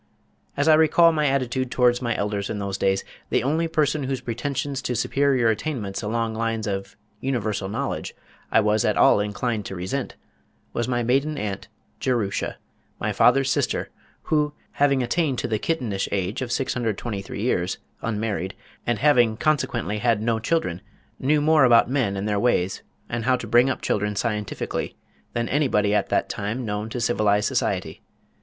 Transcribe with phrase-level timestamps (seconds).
[0.57, 4.19] As I recall my attitude towards my elders in those days, the only person whose
[4.19, 8.15] pretensions to superior attainments along lines of universal knowledge
[8.51, 10.15] I was at all inclined to resent,
[10.73, 11.67] was my maiden aunt,
[11.99, 12.57] Jerusha,
[12.99, 13.91] my father's sister,
[14.23, 18.55] who, having attained to the kittenish age of 623 years, unmarried,
[18.87, 20.81] and having consequently had no children,
[21.19, 24.95] knew more about men and their ways, and how to bring up children scientifically
[25.33, 28.01] than anybody at that time known to civilized society.